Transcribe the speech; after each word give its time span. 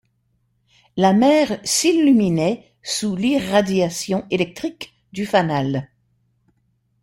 La 0.97 1.13
mer 1.13 1.61
s’illuminait 1.63 2.73
sous 2.81 3.15
l’irradiation 3.15 4.25
électrique 4.31 4.95
du 5.13 5.27
fanal. 5.27 5.91